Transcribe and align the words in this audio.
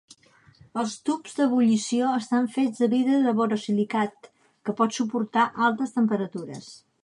Els 0.83 0.93
tubs 1.09 1.35
d'ebullició 1.39 2.07
estan 2.21 2.49
fets 2.57 2.81
de 2.85 2.89
vidre 2.95 3.21
de 3.27 3.35
borosilicat, 3.41 4.33
que 4.65 4.77
pot 4.81 5.01
suportar 5.01 5.49
altes 5.69 5.99
temperatures. 6.01 6.77